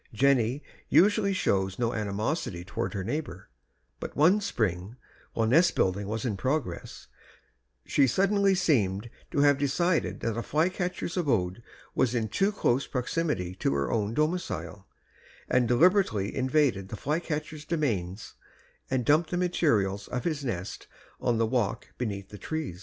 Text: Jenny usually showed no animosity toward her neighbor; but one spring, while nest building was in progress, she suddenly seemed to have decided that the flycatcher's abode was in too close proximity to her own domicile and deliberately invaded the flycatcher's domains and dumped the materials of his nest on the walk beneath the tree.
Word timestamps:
Jenny 0.15 0.63
usually 0.89 1.31
showed 1.31 1.77
no 1.77 1.93
animosity 1.93 2.63
toward 2.65 2.95
her 2.95 3.03
neighbor; 3.03 3.49
but 3.99 4.15
one 4.15 4.41
spring, 4.41 4.95
while 5.33 5.45
nest 5.45 5.75
building 5.75 6.07
was 6.07 6.25
in 6.25 6.37
progress, 6.37 7.05
she 7.85 8.07
suddenly 8.07 8.55
seemed 8.55 9.11
to 9.29 9.41
have 9.41 9.59
decided 9.59 10.21
that 10.21 10.31
the 10.33 10.41
flycatcher's 10.41 11.17
abode 11.17 11.61
was 11.93 12.15
in 12.15 12.29
too 12.29 12.51
close 12.51 12.87
proximity 12.87 13.53
to 13.57 13.75
her 13.75 13.91
own 13.91 14.15
domicile 14.15 14.87
and 15.47 15.67
deliberately 15.67 16.35
invaded 16.35 16.89
the 16.89 16.97
flycatcher's 16.97 17.63
domains 17.63 18.33
and 18.89 19.05
dumped 19.05 19.29
the 19.29 19.37
materials 19.37 20.07
of 20.07 20.23
his 20.23 20.43
nest 20.43 20.87
on 21.19 21.37
the 21.37 21.45
walk 21.45 21.89
beneath 21.99 22.29
the 22.29 22.39
tree. 22.39 22.75